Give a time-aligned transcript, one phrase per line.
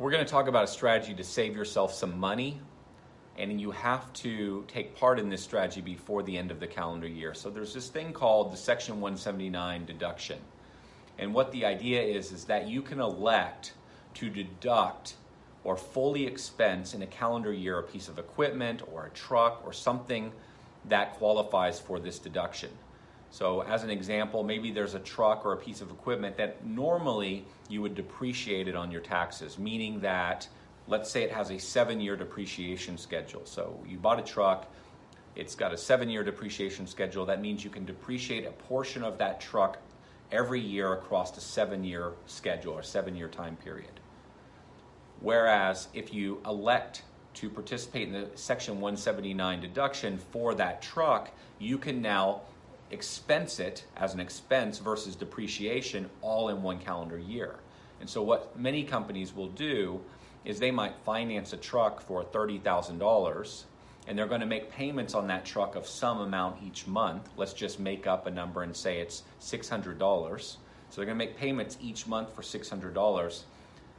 [0.00, 2.58] we're going to talk about a strategy to save yourself some money,
[3.36, 7.06] and you have to take part in this strategy before the end of the calendar
[7.06, 7.34] year.
[7.34, 10.38] So there's this thing called the Section 179 deduction.
[11.18, 13.74] And what the idea is is that you can elect
[14.14, 15.16] to deduct
[15.64, 19.74] or fully expense in a calendar year a piece of equipment or a truck or
[19.74, 20.32] something
[20.86, 22.70] that qualifies for this deduction.
[23.30, 27.44] So, as an example, maybe there's a truck or a piece of equipment that normally
[27.68, 30.48] you would depreciate it on your taxes, meaning that,
[30.88, 33.42] let's say it has a seven year depreciation schedule.
[33.44, 34.66] So, you bought a truck,
[35.36, 37.24] it's got a seven year depreciation schedule.
[37.26, 39.78] That means you can depreciate a portion of that truck
[40.32, 44.00] every year across a seven year schedule or seven year time period.
[45.20, 47.02] Whereas if you elect
[47.34, 52.42] to participate in the Section 179 deduction for that truck, you can now
[52.90, 57.56] expense it as an expense versus depreciation all in one calendar year.
[58.00, 60.00] And so, what many companies will do
[60.44, 63.64] is they might finance a truck for $30,000
[64.08, 67.28] and they're going to make payments on that truck of some amount each month.
[67.36, 70.40] Let's just make up a number and say it's $600.
[70.40, 70.56] So,
[70.96, 73.42] they're going to make payments each month for $600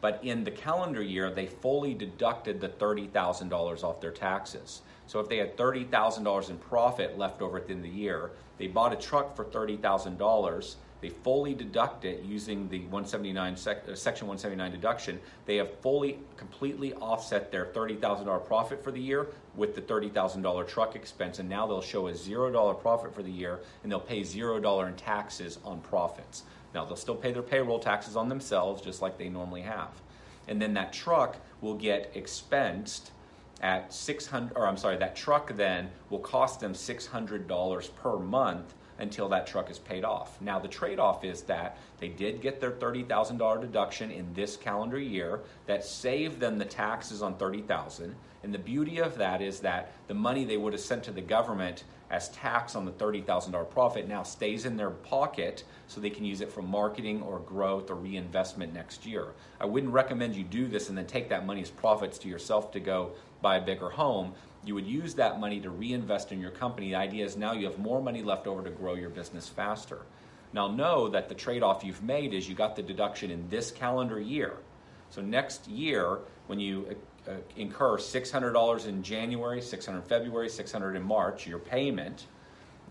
[0.00, 4.82] but in the calendar year, they fully deducted the $30,000 off their taxes.
[5.06, 8.30] So if they had $30,000 in profit left over at the end of the year,
[8.58, 13.94] they bought a truck for $30,000, they fully deduct it using the 179 sec, uh,
[13.94, 15.20] section 179 deduction.
[15.44, 20.96] They have fully, completely offset their $30,000 profit for the year with the $30,000 truck
[20.96, 24.88] expense, and now they'll show a $0 profit for the year, and they'll pay $0
[24.88, 26.44] in taxes on profits.
[26.74, 29.90] Now, they'll still pay their payroll taxes on themselves just like they normally have.
[30.48, 33.10] And then that truck will get expensed
[33.60, 39.28] at 600 or I'm sorry, that truck then will cost them $600 per month until
[39.28, 40.40] that truck is paid off.
[40.40, 45.40] Now the trade-off is that they did get their $30,000 deduction in this calendar year
[45.66, 48.14] that saved them the taxes on 30,000
[48.46, 51.20] and the beauty of that is that the money they would have sent to the
[51.20, 56.24] government as tax on the $30,000 profit now stays in their pocket so they can
[56.24, 59.32] use it for marketing or growth or reinvestment next year.
[59.60, 62.70] I wouldn't recommend you do this and then take that money as profits to yourself
[62.70, 63.10] to go
[63.46, 64.32] buy a bigger home.
[64.64, 66.88] You would use that money to reinvest in your company.
[66.88, 70.04] The idea is now you have more money left over to grow your business faster.
[70.52, 73.70] Now, know that the trade off you've made is you got the deduction in this
[73.70, 74.54] calendar year.
[75.10, 76.18] So, next year,
[76.48, 76.96] when you
[77.28, 82.26] uh, incur $600 in January, 600 in February, 600 in March, your payment.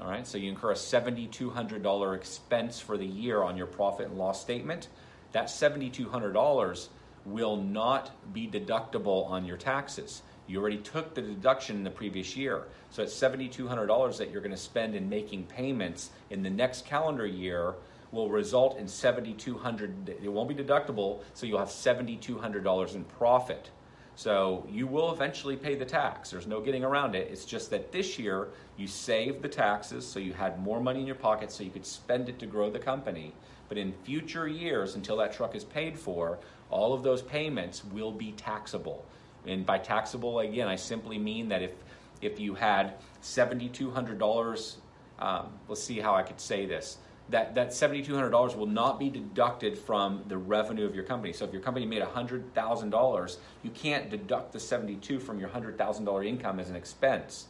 [0.00, 4.18] All right, so you incur a $7,200 expense for the year on your profit and
[4.18, 4.88] loss statement.
[5.30, 6.88] That $7,200
[7.24, 10.22] will not be deductible on your taxes.
[10.50, 12.64] You already took the deduction in the previous year.
[12.90, 17.26] So it's $7,200 that you're going to spend in making payments in the next calendar
[17.26, 17.74] year
[18.10, 23.70] will result in 7200 it won't be deductible so you'll have $7200 in profit
[24.16, 26.30] so you will eventually pay the tax.
[26.30, 27.28] There's no getting around it.
[27.30, 31.06] It's just that this year you saved the taxes so you had more money in
[31.06, 33.32] your pocket so you could spend it to grow the company.
[33.68, 36.38] But in future years, until that truck is paid for,
[36.68, 39.06] all of those payments will be taxable.
[39.46, 41.72] And by taxable, again, I simply mean that if
[42.20, 44.74] if you had $7,200,
[45.18, 46.98] um, let's see how I could say this
[47.30, 51.32] that, that $7,200 will not be deducted from the revenue of your company.
[51.32, 56.58] So if your company made $100,000, you can't deduct the 72 from your $100,000 income
[56.60, 57.46] as an expense.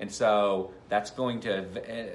[0.00, 1.58] And so that's going to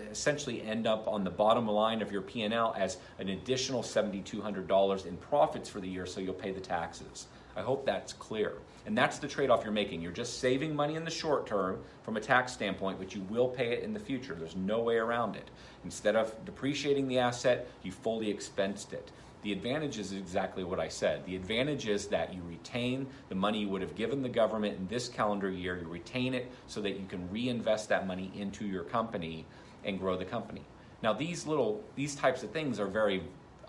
[0.09, 5.18] essentially end up on the bottom line of your P&L as an additional $7,200 in
[5.18, 7.28] profits for the year so you'll pay the taxes.
[7.56, 8.53] I hope that's clear.
[8.88, 10.01] And that's the trade off you're making.
[10.01, 13.47] You're just saving money in the short term from a tax standpoint, but you will
[13.47, 14.34] pay it in the future.
[14.34, 15.50] There's no way around it.
[15.84, 19.12] Instead of depreciating the asset, you fully expensed it.
[19.45, 21.23] The advantage is exactly what I said.
[21.28, 24.88] The advantage is that you retain the money you would have given the government in
[24.88, 25.78] this calendar year.
[25.79, 29.45] You retain it so that you can reinvest that money into your company
[29.83, 30.63] and grow the company.
[31.03, 33.22] Now, these little, these types of things are very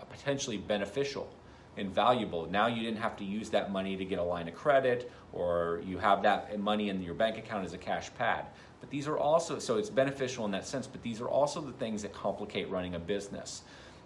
[0.09, 1.29] potentially beneficial
[1.77, 2.47] invaluable.
[2.49, 5.81] Now you didn't have to use that money to get a line of credit or
[5.85, 8.45] you have that money in your bank account as a cash pad.
[8.79, 11.71] But these are also, so it's beneficial in that sense, but these are also the
[11.73, 13.61] things that complicate running a business.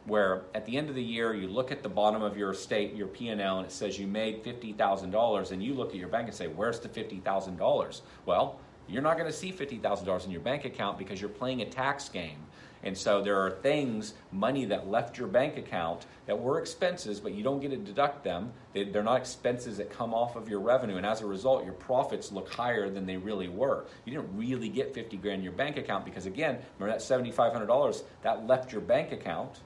[0.06, 2.96] Where at the end of the year, you look at the bottom of your state,
[2.96, 6.36] your P&L, and it says you made $50,000, and you look at your bank and
[6.36, 8.02] say, where's the $50,000?
[8.26, 11.66] Well, you're not going to see $50,000 in your bank account because you're playing a
[11.66, 12.40] tax game
[12.84, 17.34] and so there are things, money that left your bank account that were expenses, but
[17.34, 18.52] you don't get to deduct them.
[18.74, 20.98] They, are not expenses that come off of your revenue.
[20.98, 23.86] And as a result, your profits look higher than they really were.
[24.06, 28.04] You didn't really get 50 grand in your bank account because, again, remember that $7,500
[28.24, 29.60] that left your bank account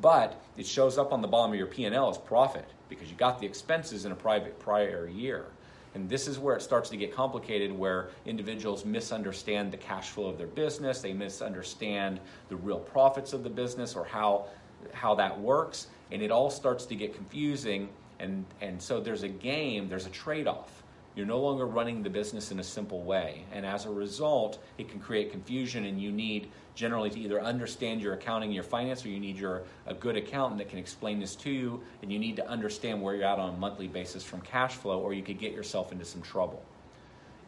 [0.00, 3.38] but it shows up on the bottom of your P&L as profit because you got
[3.40, 5.46] the expenses in a private prior year.
[5.94, 10.26] And this is where it starts to get complicated, where individuals misunderstand the cash flow
[10.26, 14.46] of their business, they misunderstand the real profits of the business or how,
[14.92, 17.88] how that works, and it all starts to get confusing.
[18.20, 20.82] And, and so there's a game, there's a trade off.
[21.18, 23.44] You're no longer running the business in a simple way.
[23.50, 28.00] And as a result, it can create confusion, and you need generally to either understand
[28.00, 31.34] your accounting, your finance, or you need your a good accountant that can explain this
[31.34, 34.40] to you, and you need to understand where you're at on a monthly basis from
[34.42, 36.62] cash flow, or you could get yourself into some trouble.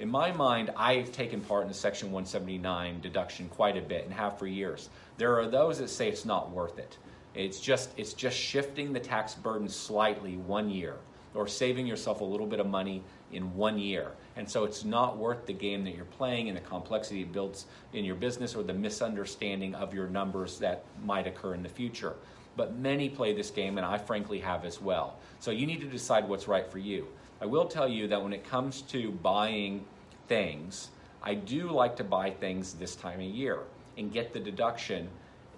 [0.00, 4.12] In my mind, I've taken part in the Section 179 deduction quite a bit and
[4.12, 4.90] have for years.
[5.16, 6.98] There are those that say it's not worth it.
[7.36, 10.96] It's just it's just shifting the tax burden slightly one year
[11.34, 14.12] or saving yourself a little bit of money in one year.
[14.36, 17.66] And so it's not worth the game that you're playing and the complexity it builds
[17.92, 22.14] in your business or the misunderstanding of your numbers that might occur in the future.
[22.56, 25.16] But many play this game, and I frankly have as well.
[25.38, 27.06] So you need to decide what's right for you.
[27.40, 29.84] I will tell you that when it comes to buying
[30.28, 30.90] things,
[31.22, 33.60] I do like to buy things this time of year
[33.96, 35.08] and get the deduction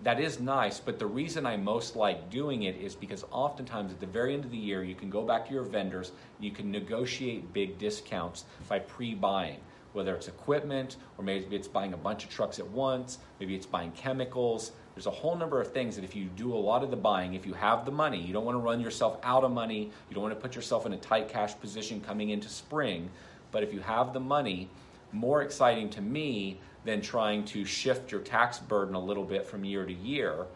[0.02, 4.00] that is nice, but the reason I most like doing it is because oftentimes at
[4.00, 6.10] the very end of the year, you can go back to your vendors,
[6.40, 9.58] you can negotiate big discounts by pre buying,
[9.93, 13.66] whether it's equipment or maybe it's buying a bunch of trucks at once, maybe it's
[13.66, 14.72] buying chemicals.
[14.96, 17.34] There's a whole number of things that if you do a lot of the buying,
[17.34, 20.14] if you have the money, you don't want to run yourself out of money, you
[20.14, 23.08] don't want to put yourself in a tight cash position coming into spring,
[23.52, 24.69] but if you have the money,
[25.12, 29.64] more exciting to me than trying to shift your tax burden a little bit from
[29.64, 30.47] year to year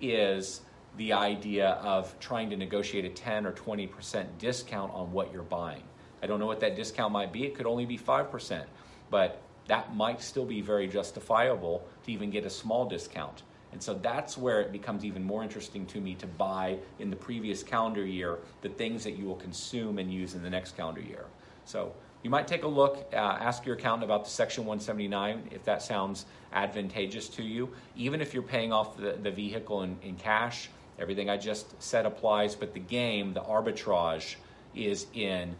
[0.00, 0.62] is
[0.96, 5.82] the idea of trying to negotiate a 10 or 20% discount on what you're buying.
[6.22, 7.44] I don't know what that discount might be.
[7.44, 8.64] It could only be 5%,
[9.10, 13.42] but that might still be very justifiable to even get a small discount.
[13.72, 17.16] And so that's where it becomes even more interesting to me to buy in the
[17.16, 21.02] previous calendar year the things that you will consume and use in the next calendar
[21.02, 21.26] year.
[21.64, 21.92] So
[22.26, 25.80] you might take a look, uh, ask your accountant about the Section 179 if that
[25.80, 27.72] sounds advantageous to you.
[27.94, 30.68] Even if you're paying off the, the vehicle in, in cash,
[30.98, 34.34] everything I just said applies, but the game, the arbitrage,
[34.74, 35.54] is in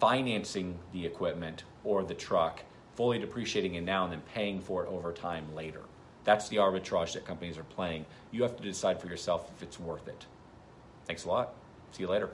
[0.00, 2.62] financing the equipment or the truck,
[2.94, 5.82] fully depreciating it now and then paying for it over time later.
[6.24, 8.06] That's the arbitrage that companies are playing.
[8.30, 10.24] You have to decide for yourself if it's worth it.
[11.04, 11.52] Thanks a lot.
[11.90, 12.30] See you later.